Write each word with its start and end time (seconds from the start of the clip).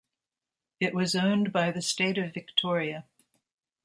It 0.79 0.95
was 0.95 1.13
owned 1.13 1.53
by 1.53 1.69
the 1.69 1.79
State 1.79 2.17
of 2.17 2.33
Victoria. 2.33 3.05